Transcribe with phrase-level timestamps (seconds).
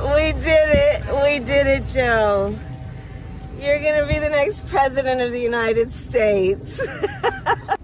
[0.00, 1.02] We did it.
[1.22, 2.56] We did it, Joe.
[3.58, 6.80] You're going to be the next president of the United States.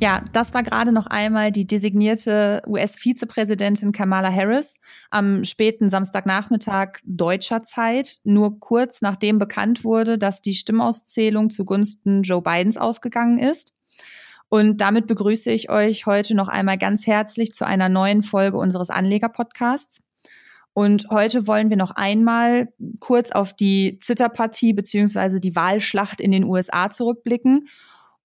[0.00, 4.78] Ja, das war gerade noch einmal die designierte US-Vizepräsidentin Kamala Harris
[5.10, 12.42] am späten Samstagnachmittag deutscher Zeit, nur kurz nachdem bekannt wurde, dass die Stimmauszählung zugunsten Joe
[12.42, 13.72] Bidens ausgegangen ist.
[14.48, 18.90] Und damit begrüße ich euch heute noch einmal ganz herzlich zu einer neuen Folge unseres
[18.90, 20.04] Anleger-Podcasts.
[20.74, 22.68] Und heute wollen wir noch einmal
[23.00, 27.68] kurz auf die Zitterpartie beziehungsweise die Wahlschlacht in den USA zurückblicken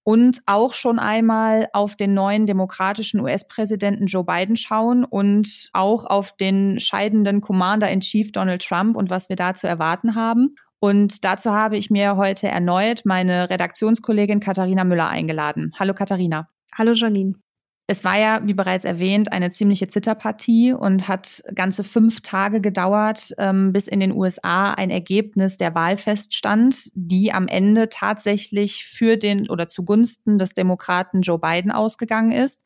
[0.04, 6.36] und auch schon einmal auf den neuen demokratischen US-Präsidenten Joe Biden schauen und auch auf
[6.36, 10.54] den scheidenden Commander-in-Chief Donald Trump und was wir da zu erwarten haben.
[10.78, 15.72] Und dazu habe ich mir heute erneut meine Redaktionskollegin Katharina Müller eingeladen.
[15.78, 16.46] Hallo Katharina.
[16.76, 17.43] Hallo Janine.
[17.86, 23.34] Es war ja, wie bereits erwähnt, eine ziemliche Zitterpartie und hat ganze fünf Tage gedauert,
[23.36, 29.18] ähm, bis in den USA ein Ergebnis der Wahl feststand, die am Ende tatsächlich für
[29.18, 32.64] den oder zugunsten des Demokraten Joe Biden ausgegangen ist.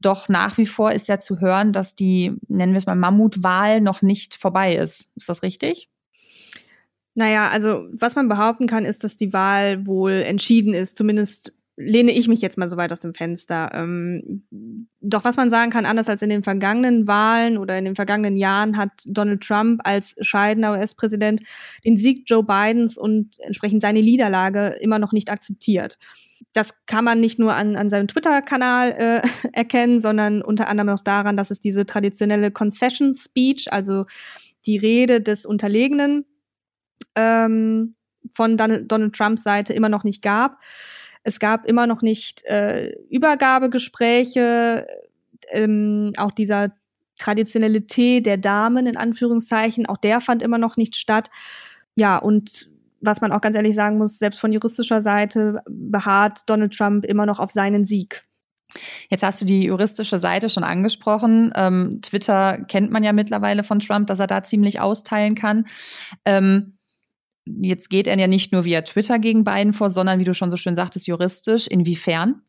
[0.00, 3.82] Doch nach wie vor ist ja zu hören, dass die, nennen wir es mal, Mammutwahl
[3.82, 5.12] noch nicht vorbei ist.
[5.16, 5.90] Ist das richtig?
[7.14, 12.12] Naja, also was man behaupten kann, ist, dass die Wahl wohl entschieden ist, zumindest lehne
[12.12, 13.70] ich mich jetzt mal so weit aus dem Fenster.
[13.74, 14.44] Ähm,
[15.00, 18.36] doch was man sagen kann, anders als in den vergangenen Wahlen oder in den vergangenen
[18.36, 21.40] Jahren hat Donald Trump als scheidender US-Präsident
[21.84, 25.98] den Sieg Joe Bidens und entsprechend seine Niederlage immer noch nicht akzeptiert.
[26.52, 29.22] Das kann man nicht nur an, an seinem Twitter-Kanal äh,
[29.52, 34.06] erkennen, sondern unter anderem auch daran, dass es diese traditionelle Concession Speech, also
[34.66, 36.24] die Rede des Unterlegenen,
[37.16, 37.94] ähm,
[38.30, 40.58] von Donald Trumps Seite immer noch nicht gab.
[41.24, 44.86] Es gab immer noch nicht äh, Übergabegespräche,
[45.50, 46.72] ähm, auch dieser
[47.18, 51.28] traditionelle Tee der Damen in Anführungszeichen, auch der fand immer noch nicht statt.
[51.96, 52.68] Ja, und
[53.00, 57.26] was man auch ganz ehrlich sagen muss, selbst von juristischer Seite beharrt Donald Trump immer
[57.26, 58.22] noch auf seinen Sieg.
[59.08, 61.52] Jetzt hast du die juristische Seite schon angesprochen.
[61.54, 65.66] Ähm, Twitter kennt man ja mittlerweile von Trump, dass er da ziemlich austeilen kann.
[66.24, 66.73] Ähm,
[67.46, 70.50] Jetzt geht er ja nicht nur via Twitter gegen Biden vor, sondern wie du schon
[70.50, 71.66] so schön sagtest, juristisch.
[71.66, 72.42] Inwiefern?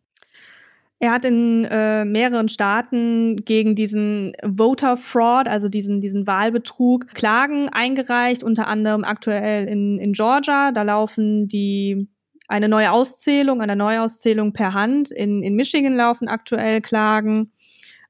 [0.99, 7.67] Er hat in äh, mehreren Staaten gegen diesen Voter Fraud, also diesen, diesen Wahlbetrug, Klagen
[7.69, 10.71] eingereicht, unter anderem aktuell in, in Georgia.
[10.71, 12.07] Da laufen die
[12.47, 15.11] eine neue Auszählung, eine Neuauszählung per Hand.
[15.11, 17.51] In, in Michigan laufen aktuell Klagen.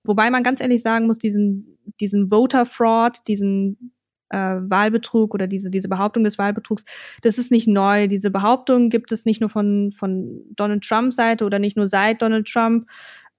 [0.04, 3.95] Wobei man ganz ehrlich sagen muss, diesen, diesen Voter Fraud, diesen
[4.30, 6.84] äh, Wahlbetrug oder diese, diese Behauptung des Wahlbetrugs,
[7.22, 8.08] das ist nicht neu.
[8.08, 12.22] Diese Behauptung gibt es nicht nur von, von Donald Trumps Seite oder nicht nur seit
[12.22, 12.88] Donald Trump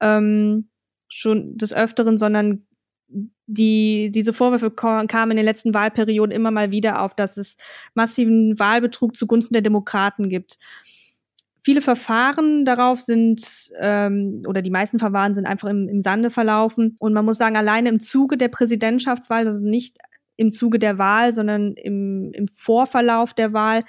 [0.00, 0.68] ähm,
[1.08, 2.66] schon des Öfteren, sondern
[3.46, 7.56] die, diese Vorwürfe kamen in den letzten Wahlperioden immer mal wieder auf, dass es
[7.94, 10.56] massiven Wahlbetrug zugunsten der Demokraten gibt.
[11.60, 16.96] Viele Verfahren darauf sind, ähm, oder die meisten Verfahren sind einfach im, im Sande verlaufen.
[17.00, 19.98] Und man muss sagen, alleine im Zuge der Präsidentschaftswahl, also nicht
[20.36, 23.82] im Zuge der Wahl, sondern im, im Vorverlauf der Wahl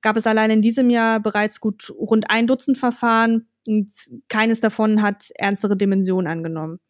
[0.00, 3.92] gab es allein in diesem Jahr bereits gut rund ein Dutzend Verfahren und
[4.28, 6.80] keines davon hat ernstere Dimensionen angenommen.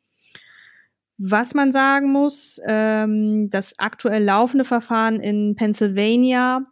[1.19, 6.67] Was man sagen muss, ähm, das aktuell laufende Verfahren in Pennsylvania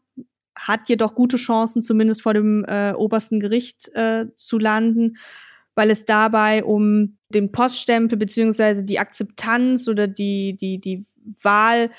[0.58, 5.18] hat jedoch gute Chancen, zumindest vor dem äh, obersten Gericht äh, zu landen,
[5.74, 11.04] weil es dabei um den Poststempel beziehungsweise die Akzeptanz oder die, die, die
[11.42, 11.90] Wahl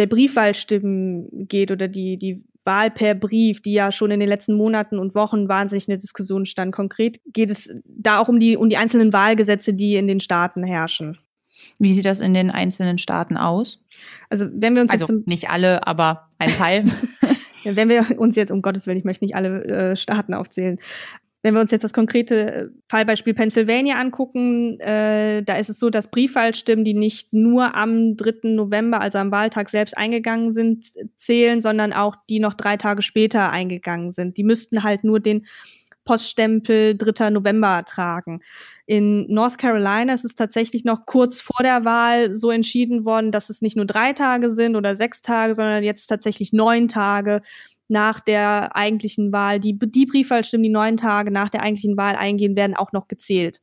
[0.00, 4.54] der Briefwahlstimmen geht oder die, die Wahl per Brief, die ja schon in den letzten
[4.54, 6.74] Monaten und Wochen wahnsinnig in der Diskussion stand.
[6.74, 10.62] Konkret geht es da auch um die, um die einzelnen Wahlgesetze, die in den Staaten
[10.62, 11.18] herrschen.
[11.78, 13.84] Wie sieht das in den einzelnen Staaten aus?
[14.30, 16.84] Also, wenn wir uns also jetzt nicht alle, aber ein Teil.
[17.64, 20.78] wenn wir uns jetzt, um Gottes Willen, ich möchte nicht alle äh, Staaten aufzählen,
[21.42, 25.88] wenn wir uns jetzt das konkrete äh, Fallbeispiel Pennsylvania angucken, äh, da ist es so,
[25.88, 28.50] dass Briefwahlstimmen, die nicht nur am 3.
[28.50, 33.50] November, also am Wahltag selbst eingegangen sind, zählen, sondern auch die noch drei Tage später
[33.50, 34.36] eingegangen sind.
[34.36, 35.46] Die müssten halt nur den
[36.04, 37.30] Poststempel 3.
[37.30, 38.40] November tragen.
[38.86, 43.48] In North Carolina ist es tatsächlich noch kurz vor der Wahl so entschieden worden, dass
[43.48, 47.40] es nicht nur drei Tage sind oder sechs Tage, sondern jetzt tatsächlich neun Tage
[47.90, 52.56] nach der eigentlichen Wahl, die, die Briefwahlstimmen, die neun Tage nach der eigentlichen Wahl eingehen,
[52.56, 53.60] werden auch noch gezählt.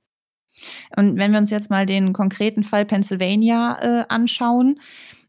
[0.95, 4.79] Und wenn wir uns jetzt mal den konkreten Fall Pennsylvania äh, anschauen,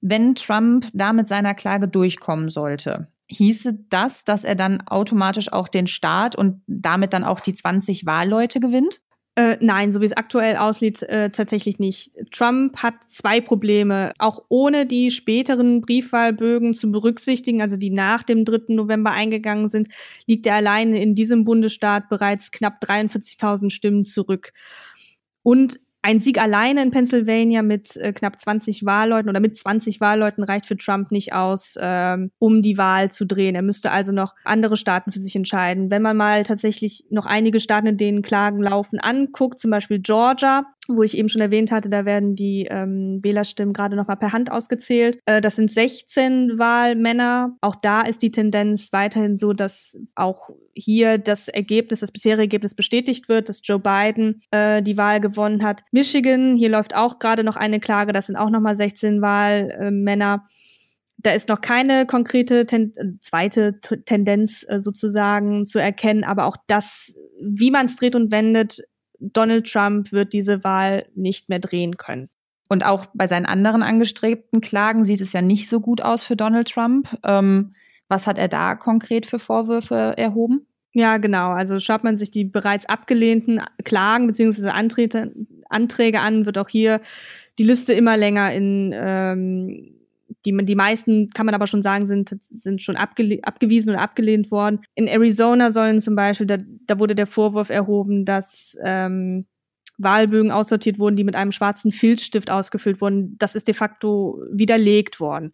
[0.00, 5.69] wenn Trump da mit seiner Klage durchkommen sollte, hieße das, dass er dann automatisch auch
[5.69, 9.00] den Staat und damit dann auch die 20 Wahlleute gewinnt?
[9.38, 12.17] Äh, nein, so wie es aktuell aussieht, äh, tatsächlich nicht.
[12.32, 14.12] Trump hat zwei Probleme.
[14.19, 18.75] Auch ohne die späteren Briefwahlbögen zu berücksichtigen, also die nach dem 3.
[18.75, 19.90] November eingegangen sind,
[20.26, 24.52] liegt er alleine in diesem Bundesstaat bereits knapp 43.000 Stimmen zurück.
[25.44, 25.79] Und
[26.09, 30.65] ein Sieg alleine in Pennsylvania mit äh, knapp 20 Wahlleuten oder mit 20 Wahlleuten reicht
[30.65, 33.55] für Trump nicht aus, ähm, um die Wahl zu drehen.
[33.55, 35.91] Er müsste also noch andere Staaten für sich entscheiden.
[35.91, 40.65] Wenn man mal tatsächlich noch einige Staaten, in denen Klagen laufen, anguckt, zum Beispiel Georgia,
[40.88, 44.32] wo ich eben schon erwähnt hatte, da werden die ähm, Wählerstimmen gerade noch mal per
[44.32, 45.19] Hand ausgezählt.
[45.26, 47.56] Äh, das sind 16 Wahlmänner.
[47.61, 52.75] Auch da ist die Tendenz weiterhin so, dass auch hier das Ergebnis, das bisherige Ergebnis
[52.75, 55.85] bestätigt wird, dass Joe Biden äh, die Wahl gewonnen hat.
[55.93, 60.46] Michigan, hier läuft auch gerade noch eine Klage, das sind auch noch mal 16 Wahlmänner.
[61.19, 67.17] Da ist noch keine konkrete ten zweite Tendenz äh, sozusagen zu erkennen, aber auch das,
[67.43, 68.81] wie man es dreht und wendet,
[69.19, 72.29] Donald Trump wird diese Wahl nicht mehr drehen können.
[72.69, 76.37] Und auch bei seinen anderen angestrebten Klagen sieht es ja nicht so gut aus für
[76.37, 77.09] Donald Trump.
[77.25, 77.75] Ähm,
[78.09, 80.67] was hat er da konkret für Vorwürfe erhoben?
[80.94, 81.50] Ja, genau.
[81.50, 84.70] Also schaut man sich die bereits abgelehnten Klagen bzw.
[85.69, 87.00] Anträge an, wird auch hier
[87.59, 89.98] die Liste immer länger in ähm,
[90.44, 94.50] die, die meisten, kann man aber schon sagen, sind, sind schon abge, abgewiesen oder abgelehnt
[94.50, 94.81] worden.
[94.94, 99.46] In Arizona sollen zum Beispiel, da, da wurde der Vorwurf erhoben, dass ähm,
[99.99, 103.37] Wahlbögen aussortiert wurden, die mit einem schwarzen Filzstift ausgefüllt wurden.
[103.38, 105.52] Das ist de facto widerlegt worden.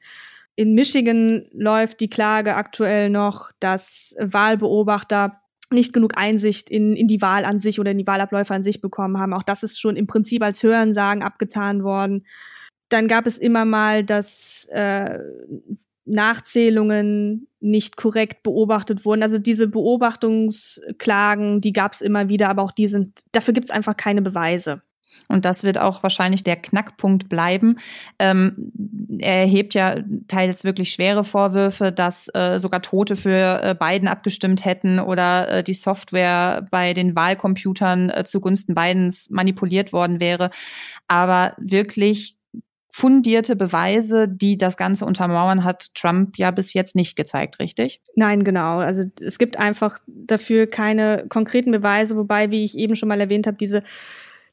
[0.55, 5.41] In Michigan läuft die Klage aktuell noch, dass Wahlbeobachter
[5.71, 8.81] nicht genug Einsicht in, in die Wahl an sich oder in die Wahlabläufe an sich
[8.81, 9.33] bekommen haben.
[9.33, 12.27] Auch das ist schon im Prinzip als Hörensagen abgetan worden.
[12.89, 15.19] Dann gab es immer mal, dass äh,
[16.05, 19.23] Nachzählungen nicht korrekt beobachtet wurden.
[19.23, 23.71] Also diese Beobachtungsklagen, die gab es immer wieder, aber auch die sind, dafür gibt es
[23.71, 24.83] einfach keine Beweise.
[25.29, 27.79] Und das wird auch wahrscheinlich der Knackpunkt bleiben.
[28.19, 28.73] Ähm,
[29.19, 29.97] er erhebt ja
[30.29, 35.63] teils wirklich schwere Vorwürfe, dass äh, sogar Tote für äh, Biden abgestimmt hätten oder äh,
[35.63, 40.51] die Software bei den Wahlcomputern äh, zugunsten Bidens manipuliert worden wäre.
[41.09, 42.37] Aber wirklich
[42.97, 48.01] fundierte Beweise, die das Ganze untermauern, hat Trump ja bis jetzt nicht gezeigt, richtig?
[48.15, 48.79] Nein, genau.
[48.79, 53.49] Also es gibt einfach dafür keine konkreten Beweise, wobei, wie ich eben schon mal erwähnt
[53.49, 53.83] habe, diese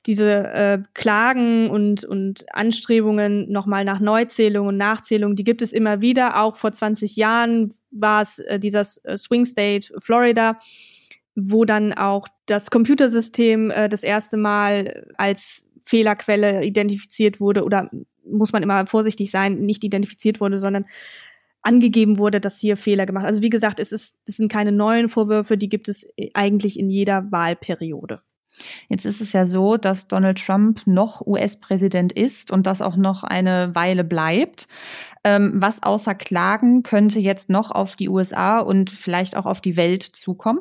[0.07, 6.01] diese äh, Klagen und, und Anstrebungen nochmal nach Neuzählung und Nachzählung, die gibt es immer
[6.01, 6.41] wieder.
[6.41, 10.57] Auch vor 20 Jahren war es äh, dieser äh, Swing State Florida,
[11.35, 17.91] wo dann auch das Computersystem äh, das erste Mal als Fehlerquelle identifiziert wurde oder
[18.25, 20.85] muss man immer vorsichtig sein, nicht identifiziert wurde, sondern
[21.61, 23.25] angegeben wurde, dass hier Fehler gemacht.
[23.25, 26.89] Also wie gesagt, es ist, es sind keine neuen Vorwürfe, die gibt es eigentlich in
[26.89, 28.21] jeder Wahlperiode.
[28.89, 33.23] Jetzt ist es ja so, dass Donald Trump noch US-Präsident ist und das auch noch
[33.23, 34.67] eine Weile bleibt.
[35.23, 39.77] Ähm, was außer Klagen könnte jetzt noch auf die USA und vielleicht auch auf die
[39.77, 40.59] Welt zukommen?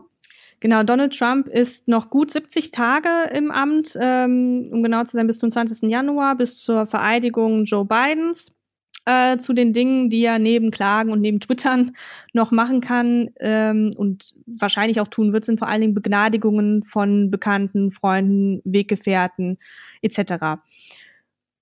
[0.60, 5.26] Genau, Donald Trump ist noch gut 70 Tage im Amt, ähm, um genau zu sein,
[5.26, 5.90] bis zum 20.
[5.90, 8.50] Januar, bis zur Vereidigung Joe Bidens.
[9.06, 11.92] Äh, zu den Dingen, die er neben Klagen und neben Twittern
[12.34, 17.30] noch machen kann ähm, und wahrscheinlich auch tun wird, sind vor allen Dingen Begnadigungen von
[17.30, 19.56] Bekannten, Freunden, Weggefährten
[20.02, 20.60] etc.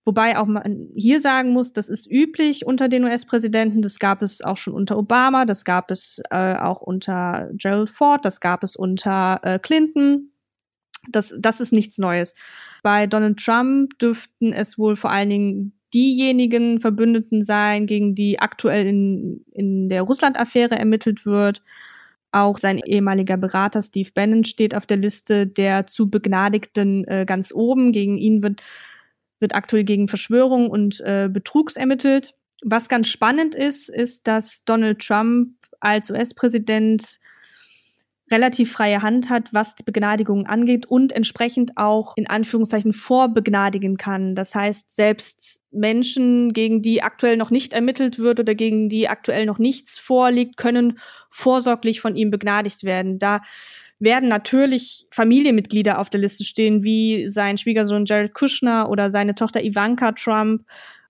[0.09, 3.83] Wobei auch man hier sagen muss, das ist üblich unter den US-Präsidenten.
[3.83, 8.25] Das gab es auch schon unter Obama, das gab es äh, auch unter Gerald Ford,
[8.25, 10.33] das gab es unter äh, Clinton.
[11.11, 12.35] Das, das ist nichts Neues.
[12.83, 18.87] Bei Donald Trump dürften es wohl vor allen Dingen diejenigen Verbündeten sein, gegen die aktuell
[18.87, 21.63] in, in der Russland-Affäre ermittelt wird.
[22.33, 27.53] Auch sein ehemaliger Berater Steve Bannon steht auf der Liste der zu Begnadigten äh, ganz
[27.53, 27.93] oben.
[27.93, 28.63] Gegen ihn wird
[29.41, 32.35] wird aktuell gegen Verschwörung und äh, Betrugs ermittelt.
[32.63, 37.19] Was ganz spannend ist, ist, dass Donald Trump als US-Präsident
[38.31, 44.35] relativ freie Hand hat, was die Begnadigung angeht und entsprechend auch in Anführungszeichen vorbegnadigen kann.
[44.35, 49.47] Das heißt, selbst Menschen, gegen die aktuell noch nicht ermittelt wird oder gegen die aktuell
[49.47, 50.99] noch nichts vorliegt, können
[51.31, 53.19] vorsorglich von ihm begnadigt werden.
[53.19, 53.41] Da
[54.01, 59.65] werden natürlich Familienmitglieder auf der Liste stehen, wie sein Schwiegersohn Jared Kushner oder seine Tochter
[59.65, 60.63] Ivanka Trump.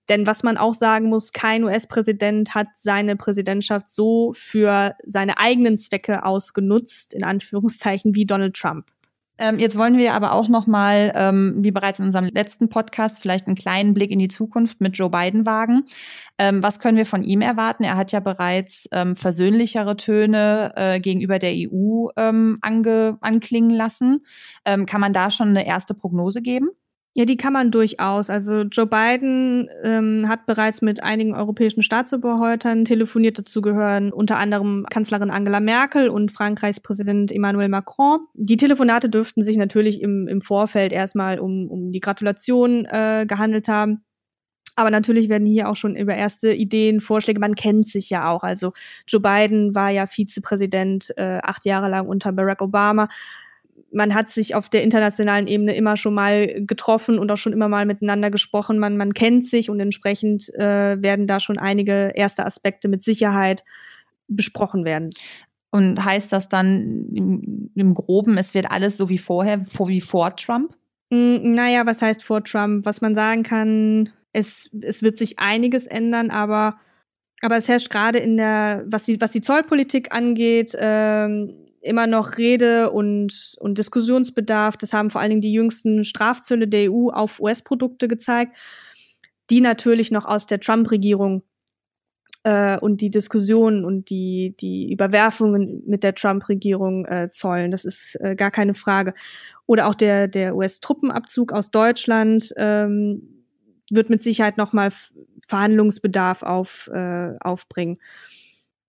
[0.09, 5.77] Denn was man auch sagen muss, kein US-Präsident hat seine Präsidentschaft so für seine eigenen
[5.77, 8.87] Zwecke ausgenutzt, in Anführungszeichen, wie Donald Trump.
[9.41, 13.21] Ähm, jetzt wollen wir aber auch noch mal, ähm, wie bereits in unserem letzten Podcast,
[13.21, 15.85] vielleicht einen kleinen Blick in die Zukunft mit Joe Biden wagen.
[16.37, 17.83] Ähm, was können wir von ihm erwarten?
[17.83, 24.25] Er hat ja bereits ähm, versöhnlichere Töne äh, gegenüber der EU ähm, ange anklingen lassen.
[24.65, 26.69] Ähm, kann man da schon eine erste Prognose geben?
[27.19, 28.29] Ja, die kann man durchaus.
[28.29, 33.37] Also Joe Biden ähm, hat bereits mit einigen europäischen Staatsoberhäutern telefoniert.
[33.37, 38.21] Dazu gehören unter anderem Kanzlerin Angela Merkel und Frankreichs Präsident Emmanuel Macron.
[38.35, 43.67] Die Telefonate dürften sich natürlich im, im Vorfeld erstmal um, um die Gratulation äh, gehandelt
[43.67, 44.01] haben.
[44.77, 48.43] Aber natürlich werden hier auch schon über erste Ideen, Vorschläge, man kennt sich ja auch.
[48.43, 48.71] Also
[49.09, 53.09] Joe Biden war ja Vizepräsident äh, acht Jahre lang unter Barack Obama
[53.91, 57.67] man hat sich auf der internationalen Ebene immer schon mal getroffen und auch schon immer
[57.67, 58.79] mal miteinander gesprochen.
[58.79, 63.63] Man, man kennt sich und entsprechend äh, werden da schon einige erste Aspekte mit Sicherheit
[64.27, 65.09] besprochen werden.
[65.71, 70.35] Und heißt das dann im, im Groben, es wird alles so wie vorher, wie vor
[70.35, 70.75] Trump?
[71.11, 72.85] Mm, naja, was heißt vor Trump?
[72.85, 76.79] Was man sagen kann, es, es wird sich einiges ändern, aber,
[77.41, 82.37] aber es herrscht gerade in der, was die, was die Zollpolitik angeht, ähm, immer noch
[82.37, 84.77] Rede und, und Diskussionsbedarf.
[84.77, 88.57] Das haben vor allen Dingen die jüngsten Strafzölle der EU auf US-Produkte gezeigt,
[89.49, 91.43] die natürlich noch aus der Trump-Regierung
[92.43, 97.71] äh, und die Diskussionen und die, die Überwerfungen mit der Trump-Regierung äh, zollen.
[97.71, 99.13] Das ist äh, gar keine Frage.
[99.65, 103.45] Oder auch der, der US-Truppenabzug aus Deutschland ähm,
[103.89, 104.89] wird mit Sicherheit noch mal
[105.47, 107.97] Verhandlungsbedarf auf, äh, aufbringen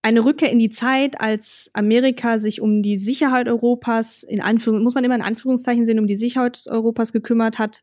[0.02, 4.94] eine Rückkehr in die Zeit, als Amerika sich um die Sicherheit Europas, in Anführung, muss
[4.94, 7.82] man immer in Anführungszeichen sehen, um die Sicherheit Europas gekümmert hat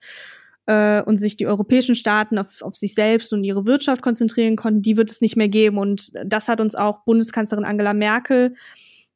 [0.65, 4.81] äh, und sich die europäischen Staaten auf, auf sich selbst und ihre Wirtschaft konzentrieren konnten,
[4.81, 5.77] die wird es nicht mehr geben.
[5.77, 8.55] Und das hat uns auch Bundeskanzlerin Angela Merkel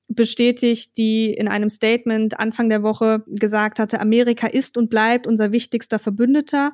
[0.08, 5.52] bestätigt, die in einem Statement Anfang der Woche gesagt hatte, Amerika ist und bleibt unser
[5.52, 6.74] wichtigster Verbündeter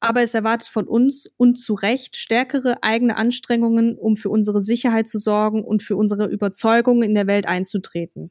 [0.00, 5.06] aber es erwartet von uns und zu Recht stärkere eigene Anstrengungen, um für unsere Sicherheit
[5.06, 8.30] zu sorgen und für unsere Überzeugungen in der Welt einzutreten.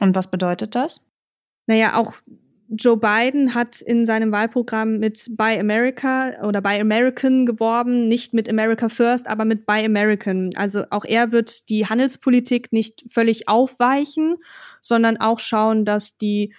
[0.00, 1.10] Und was bedeutet das?
[1.66, 2.14] Naja, auch
[2.68, 8.48] Joe Biden hat in seinem Wahlprogramm mit Buy America oder Buy American geworben, nicht mit
[8.48, 10.50] America First, aber mit Buy American.
[10.56, 14.36] Also auch er wird die Handelspolitik nicht völlig aufweichen,
[14.80, 16.54] sondern auch schauen, dass die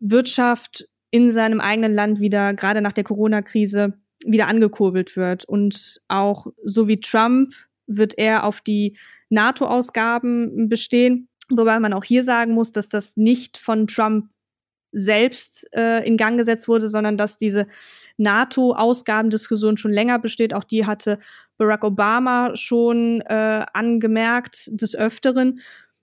[0.00, 3.92] Wirtschaft in seinem eigenen Land wieder, gerade nach der Corona-Krise,
[4.26, 5.44] wieder angekurbelt wird.
[5.44, 7.54] Und auch so wie Trump
[7.86, 13.58] wird er auf die NATO-Ausgaben bestehen, wobei man auch hier sagen muss, dass das nicht
[13.58, 14.28] von Trump
[14.90, 17.68] selbst äh, in Gang gesetzt wurde, sondern dass diese
[18.16, 20.52] NATO-Ausgabendiskussion schon länger besteht.
[20.52, 21.20] Auch die hatte
[21.58, 25.60] Barack Obama schon äh, angemerkt des Öfteren.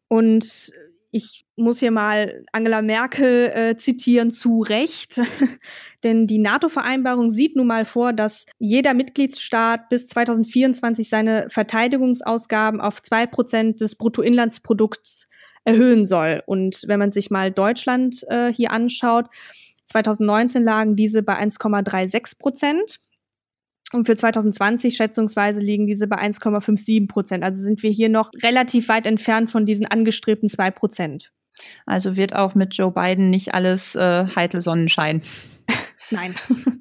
[0.07, 0.71] Und
[1.11, 5.19] ich muss hier mal Angela Merkel äh, zitieren, zu Recht.
[6.03, 13.01] Denn die NATO-Vereinbarung sieht nun mal vor, dass jeder Mitgliedsstaat bis 2024 seine Verteidigungsausgaben auf
[13.01, 15.27] zwei Prozent des Bruttoinlandsprodukts
[15.65, 16.41] erhöhen soll.
[16.45, 19.27] Und wenn man sich mal Deutschland äh, hier anschaut,
[19.85, 23.01] 2019 lagen diese bei 1,36 Prozent.
[23.93, 27.43] Und für 2020 schätzungsweise liegen diese bei 1,57 Prozent.
[27.43, 31.31] Also sind wir hier noch relativ weit entfernt von diesen angestrebten zwei Prozent.
[31.85, 35.21] Also wird auch mit Joe Biden nicht alles äh, heitle Sonnenschein.
[36.11, 36.33] Nein.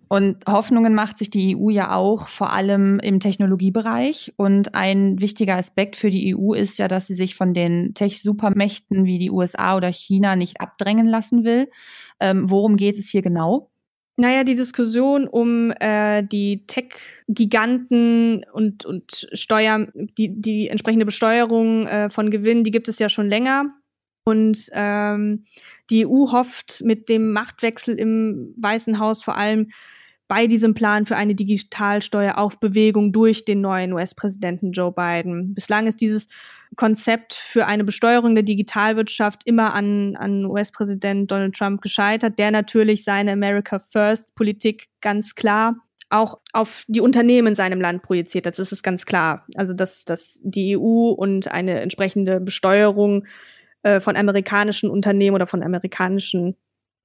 [0.08, 4.32] Und Hoffnungen macht sich die EU ja auch vor allem im Technologiebereich.
[4.36, 9.04] Und ein wichtiger Aspekt für die EU ist ja, dass sie sich von den Tech-Supermächten
[9.04, 11.68] wie die USA oder China nicht abdrängen lassen will.
[12.18, 13.70] Ähm, worum geht es hier genau?
[14.20, 22.10] Naja, die Diskussion um äh, die Tech-Giganten und, und Steuer, die, die entsprechende Besteuerung äh,
[22.10, 23.74] von Gewinn, die gibt es ja schon länger.
[24.24, 25.46] Und ähm,
[25.88, 29.70] die EU hofft mit dem Machtwechsel im Weißen Haus vor allem
[30.30, 35.54] bei diesem Plan für eine Digitalsteuer auf Bewegung durch den neuen US-Präsidenten Joe Biden.
[35.54, 36.28] Bislang ist dieses
[36.76, 43.02] Konzept für eine Besteuerung der Digitalwirtschaft immer an, an US-Präsident Donald Trump gescheitert, der natürlich
[43.02, 45.75] seine America First-Politik ganz klar
[46.10, 48.46] auch auf die Unternehmen in seinem Land projiziert.
[48.46, 49.46] Das ist es ganz klar.
[49.56, 53.26] Also dass, dass die EU und eine entsprechende Besteuerung
[53.82, 56.56] äh, von amerikanischen Unternehmen oder von amerikanischen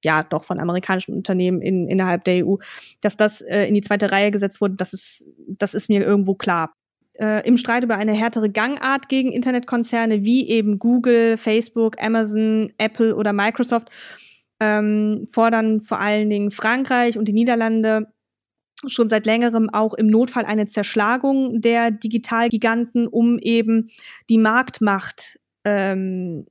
[0.06, 2.54] ja doch von amerikanischen Unternehmen in, innerhalb der EU,
[3.00, 6.34] dass das äh, in die zweite Reihe gesetzt wurde, das ist, das ist mir irgendwo
[6.34, 6.72] klar.
[7.18, 13.16] Äh, Im Streit über eine härtere Gangart gegen Internetkonzerne wie eben Google, Facebook, Amazon, Apple
[13.16, 13.88] oder Microsoft
[14.60, 18.06] ähm, fordern vor allen Dingen Frankreich und die Niederlande
[18.86, 23.88] schon seit längerem auch im Notfall eine Zerschlagung der Digitalgiganten, um eben
[24.28, 26.46] die Marktmacht ähm,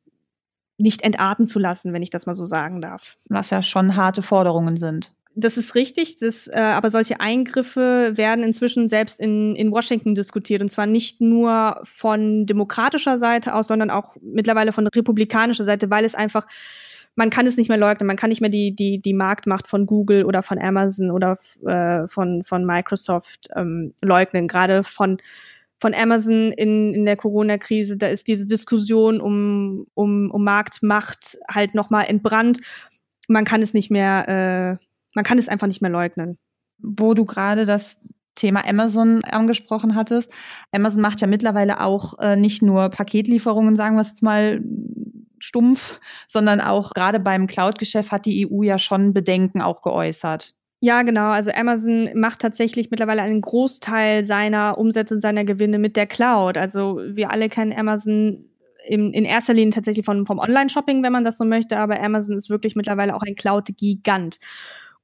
[0.78, 3.18] nicht entarten zu lassen, wenn ich das mal so sagen darf.
[3.30, 5.12] Was ja schon harte Forderungen sind.
[5.38, 10.62] Das ist richtig, das, äh, aber solche Eingriffe werden inzwischen selbst in, in Washington diskutiert.
[10.62, 16.06] Und zwar nicht nur von demokratischer Seite aus, sondern auch mittlerweile von republikanischer Seite, weil
[16.06, 16.48] es einfach,
[17.16, 19.86] man kann es nicht mehr leugnen, man kann nicht mehr die, die, die Marktmacht von
[19.86, 24.48] Google oder von Amazon oder äh, von, von Microsoft ähm, leugnen.
[24.48, 25.18] Gerade von
[25.80, 31.76] von Amazon in, in der Corona-Krise, da ist diese Diskussion um, um, um Marktmacht halt
[31.76, 32.60] nochmal entbrannt.
[33.28, 34.28] Man kann es nicht mehr,
[34.80, 36.38] äh, man kann es einfach nicht mehr leugnen.
[36.78, 38.00] Wo du gerade das
[38.36, 40.32] Thema Amazon angesprochen hattest.
[40.72, 44.62] Amazon macht ja mittlerweile auch äh, nicht nur Paketlieferungen, sagen wir es mal
[45.40, 50.54] stumpf, sondern auch gerade beim Cloud-Geschäft hat die EU ja schon Bedenken auch geäußert.
[50.86, 51.32] Ja, genau.
[51.32, 56.60] Also Amazon macht tatsächlich mittlerweile einen Großteil seiner Umsätze und seiner Gewinne mit der Cloud.
[56.60, 58.46] Also wir alle kennen Amazon
[58.86, 62.38] in, in erster Linie tatsächlich von, vom Online-Shopping, wenn man das so möchte, aber Amazon
[62.38, 64.38] ist wirklich mittlerweile auch ein Cloud-Gigant.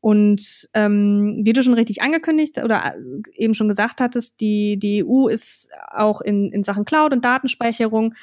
[0.01, 2.99] Und ähm, wie du schon richtig angekündigt oder äh,
[3.33, 8.13] eben schon gesagt hattest, die, die EU ist auch in, in Sachen Cloud und Datenspeicherung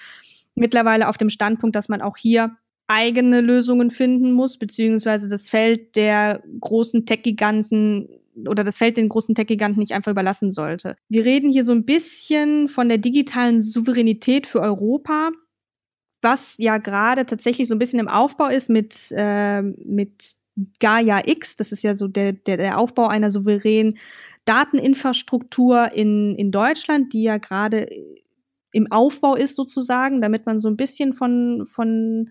[0.55, 2.57] mittlerweile auf dem Standpunkt, dass man auch hier
[2.89, 8.09] eigene Lösungen finden muss, beziehungsweise das Feld der großen Tech-Giganten
[8.47, 10.97] oder das Feld den großen Tech-Giganten nicht einfach überlassen sollte.
[11.09, 15.31] Wir reden hier so ein bisschen von der digitalen Souveränität für Europa,
[16.23, 20.39] was ja gerade tatsächlich so ein bisschen im Aufbau ist mit, äh, mit
[20.81, 23.99] Gaia X, das ist ja so der, der, der Aufbau einer souveränen
[24.45, 27.89] Dateninfrastruktur in, in Deutschland, die ja gerade
[28.73, 32.31] im Aufbau ist sozusagen, damit man so ein bisschen von, von,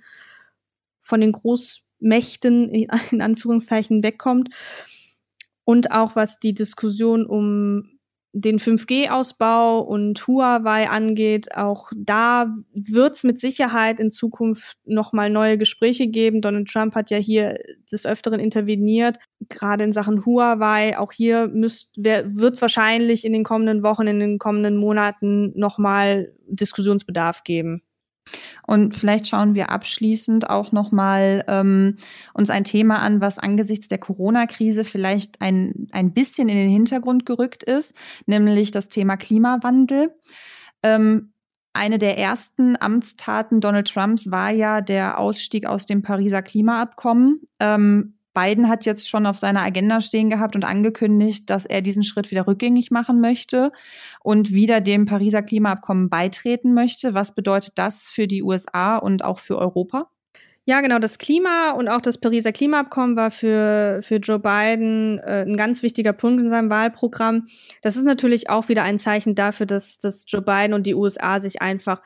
[1.08, 2.70] von den Großmächten
[3.12, 4.54] in Anführungszeichen wegkommt.
[5.64, 7.90] Und auch was die Diskussion um
[8.34, 15.58] den 5G-Ausbau und Huawei angeht, auch da wird es mit Sicherheit in Zukunft nochmal neue
[15.58, 16.42] Gespräche geben.
[16.42, 17.58] Donald Trump hat ja hier
[17.92, 19.18] des Öfteren interveniert,
[19.50, 20.98] gerade in Sachen Huawei.
[21.00, 27.44] Auch hier wird es wahrscheinlich in den kommenden Wochen, in den kommenden Monaten nochmal Diskussionsbedarf
[27.44, 27.82] geben.
[28.66, 31.98] Und vielleicht schauen wir abschließend auch nochmal ähm,
[32.34, 37.26] uns ein Thema an, was angesichts der Corona-Krise vielleicht ein, ein bisschen in den Hintergrund
[37.26, 40.14] gerückt ist, nämlich das Thema Klimawandel.
[40.84, 41.32] Ähm,
[41.74, 47.42] eine der ersten Amtstaten Donald Trumps war ja der Ausstieg aus dem Pariser Klimaabkommen.
[47.60, 52.04] Ähm, Biden hat jetzt schon auf seiner Agenda stehen gehabt und angekündigt, dass er diesen
[52.04, 53.72] Schritt wieder rückgängig machen möchte
[54.22, 57.16] und wieder dem Pariser Klimaabkommen beitreten möchte.
[57.16, 60.12] Was bedeutet das für die USA und auch für Europa?
[60.66, 61.00] Ja, genau.
[61.00, 65.82] Das Klima und auch das Pariser Klimaabkommen war für, für Joe Biden äh, ein ganz
[65.82, 67.48] wichtiger Punkt in seinem Wahlprogramm.
[67.82, 71.40] Das ist natürlich auch wieder ein Zeichen dafür, dass, dass Joe Biden und die USA
[71.40, 72.02] sich einfach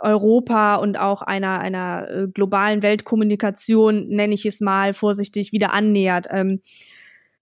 [0.00, 6.26] Europa und auch einer, einer äh, globalen Weltkommunikation, nenne ich es mal vorsichtig, wieder annähert.
[6.30, 6.60] Ähm,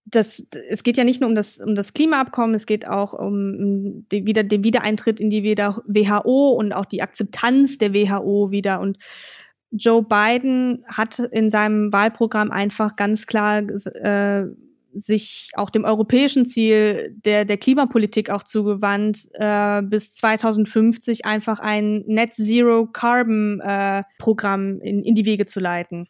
[0.05, 4.07] das, es geht ja nicht nur um das, um das Klimaabkommen, es geht auch um
[4.11, 8.79] die, wieder, den Wiedereintritt in die WHO und auch die Akzeptanz der WHO wieder.
[8.79, 8.99] Und
[9.71, 14.45] Joe Biden hat in seinem Wahlprogramm einfach ganz klar äh,
[14.95, 22.03] sich auch dem europäischen Ziel der, der Klimapolitik auch zugewandt, äh, bis 2050 einfach ein
[22.07, 26.07] Net Zero Carbon äh, Programm in, in die Wege zu leiten.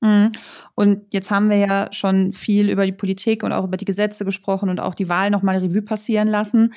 [0.00, 0.30] Mhm.
[0.74, 4.24] Und jetzt haben wir ja schon viel über die Politik und auch über die Gesetze
[4.24, 6.74] gesprochen und auch die Wahl nochmal Revue passieren lassen.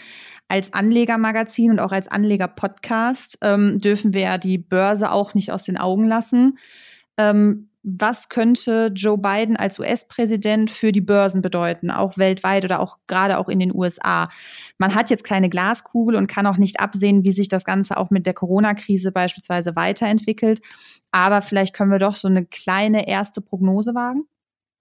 [0.47, 5.63] Als Anlegermagazin und auch als Anlegerpodcast ähm, dürfen wir ja die Börse auch nicht aus
[5.63, 6.57] den Augen lassen.
[7.17, 12.97] Ähm, was könnte Joe Biden als US-Präsident für die Börsen bedeuten, auch weltweit oder auch
[13.07, 14.29] gerade auch in den USA.
[14.77, 18.09] Man hat jetzt keine Glaskugel und kann auch nicht absehen, wie sich das Ganze auch
[18.09, 20.61] mit der Corona-Krise beispielsweise weiterentwickelt.
[21.11, 24.25] Aber vielleicht können wir doch so eine kleine erste Prognose wagen.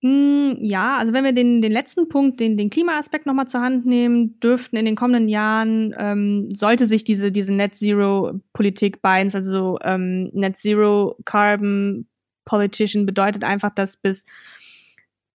[0.01, 3.85] Mm, ja, also wenn wir den, den letzten Punkt, den, den Klimaaspekt nochmal zur Hand
[3.85, 9.35] nehmen, dürften in den kommenden Jahren, ähm, sollte sich diese, diese Net Zero Politik Bidens,
[9.35, 12.07] also ähm, Net Zero Carbon
[12.49, 14.25] Politician bedeutet einfach, dass bis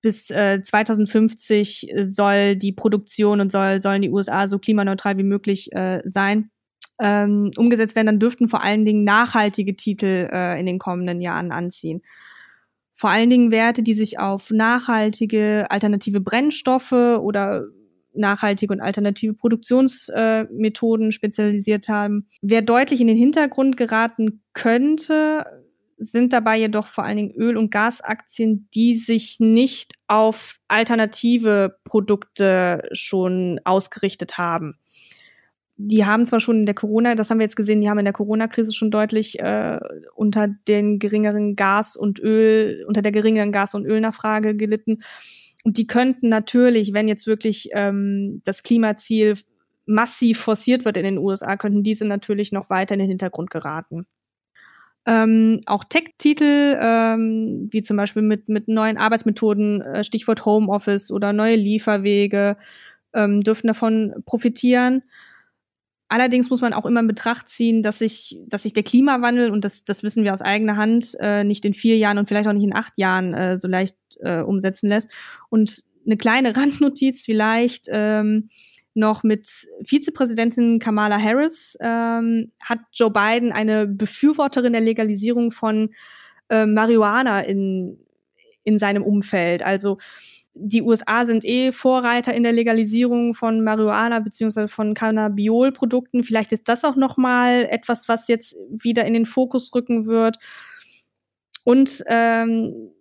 [0.01, 5.71] bis äh, 2050 soll die Produktion und soll, sollen die USA so klimaneutral wie möglich
[5.71, 6.49] äh, sein.
[7.01, 11.51] Ähm, umgesetzt werden, dann dürften vor allen Dingen nachhaltige Titel äh, in den kommenden Jahren
[11.51, 12.01] anziehen.
[12.93, 17.65] Vor allen Dingen Werte, die sich auf nachhaltige alternative Brennstoffe oder
[18.13, 22.27] nachhaltige und alternative Produktionsmethoden äh, spezialisiert haben.
[22.41, 25.45] Wer deutlich in den Hintergrund geraten könnte,
[26.03, 32.83] sind dabei jedoch vor allen Dingen Öl- und Gasaktien, die sich nicht auf alternative Produkte
[32.91, 34.75] schon ausgerichtet haben.
[35.75, 38.05] die haben zwar schon in der Corona, das haben wir jetzt gesehen, die haben in
[38.05, 39.79] der Corona-Krise schon deutlich äh,
[40.15, 45.03] unter den geringeren Gas und Öl, unter der geringeren Gas- und Ölnachfrage gelitten.
[45.63, 49.35] Und die könnten natürlich, wenn jetzt wirklich ähm, das Klimaziel
[49.85, 54.05] massiv forciert wird in den USA, könnten diese natürlich noch weiter in den Hintergrund geraten.
[55.05, 61.33] Ähm, auch Tech-Titel, ähm, wie zum Beispiel mit, mit neuen Arbeitsmethoden, äh, Stichwort Homeoffice oder
[61.33, 62.55] neue Lieferwege,
[63.13, 65.03] ähm, dürfen davon profitieren.
[66.13, 69.65] Allerdings muss man auch immer in Betracht ziehen, dass sich, dass sich der Klimawandel, und
[69.65, 72.53] das, das wissen wir aus eigener Hand, äh, nicht in vier Jahren und vielleicht auch
[72.53, 75.11] nicht in acht Jahren äh, so leicht äh, umsetzen lässt.
[75.49, 78.49] Und eine kleine Randnotiz vielleicht, ähm,
[78.93, 79.47] noch mit
[79.83, 85.93] Vizepräsidentin Kamala Harris ähm, hat Joe Biden eine Befürworterin der Legalisierung von
[86.49, 87.97] äh, Marihuana in,
[88.63, 89.63] in seinem Umfeld.
[89.63, 89.97] Also
[90.55, 96.23] die USA sind eh Vorreiter in der Legalisierung von Marihuana beziehungsweise von Cannabiol-Produkten.
[96.23, 100.37] Vielleicht ist das auch noch mal etwas, was jetzt wieder in den Fokus rücken wird.
[101.63, 102.91] Und ähm,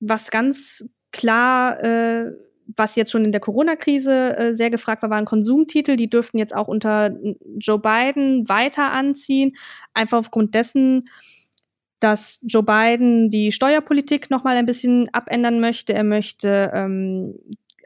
[0.00, 2.32] was ganz klar äh,
[2.76, 5.96] was jetzt schon in der Corona-Krise äh, sehr gefragt war, waren Konsumtitel.
[5.96, 7.10] Die dürften jetzt auch unter
[7.58, 9.52] Joe Biden weiter anziehen.
[9.94, 11.08] Einfach aufgrund dessen,
[12.00, 15.92] dass Joe Biden die Steuerpolitik noch mal ein bisschen abändern möchte.
[15.92, 17.34] Er möchte ähm,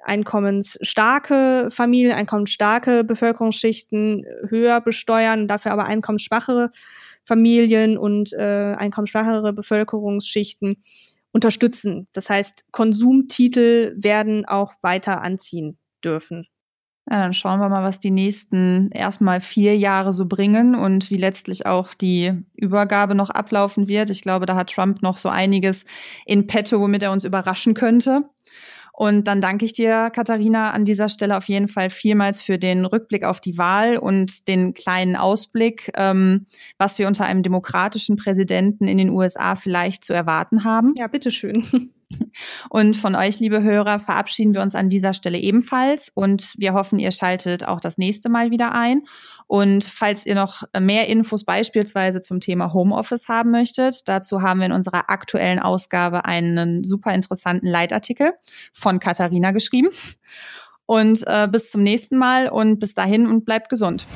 [0.05, 6.71] einkommensstarke Familien, einkommensstarke Bevölkerungsschichten höher besteuern, dafür aber einkommensschwachere
[7.25, 10.77] Familien und äh, einkommensschwachere Bevölkerungsschichten
[11.35, 12.09] unterstützen.
[12.13, 16.47] Das heißt, Konsumtitel werden auch weiter anziehen dürfen.
[17.11, 21.19] Ja, dann schauen wir mal, was die nächsten erstmal vier Jahre so bringen und wie
[21.19, 24.09] letztlich auch die Übergabe noch ablaufen wird.
[24.09, 25.85] Ich glaube, da hat Trump noch so einiges
[26.25, 28.23] in petto, womit er uns überraschen könnte.
[28.97, 32.85] Und dann danke ich dir, Katharina, an dieser Stelle auf jeden Fall vielmals für den
[32.85, 36.47] Rückblick auf die Wahl und den kleinen Ausblick, ähm,
[36.79, 40.95] was wir unter einem demokratischen Präsidenten in den USA vielleicht zu erwarten haben.
[40.97, 41.65] Ja, bitteschön.
[42.71, 46.99] Und von euch, liebe Hörer, verabschieden wir uns an dieser Stelle ebenfalls und wir hoffen,
[46.99, 49.03] ihr schaltet auch das nächste Mal wieder ein.
[49.47, 54.67] Und falls ihr noch mehr Infos beispielsweise zum Thema Homeoffice haben möchtet, dazu haben wir
[54.67, 58.33] in unserer aktuellen Ausgabe einen super interessanten Leitartikel
[58.73, 59.89] von Katharina geschrieben.
[60.87, 64.07] Und äh, bis zum nächsten Mal und bis dahin und bleibt gesund.